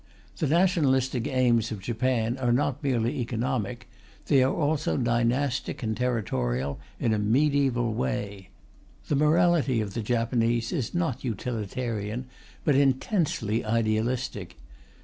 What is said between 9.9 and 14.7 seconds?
the Japanese is not utilitarian, but intensely idealistic.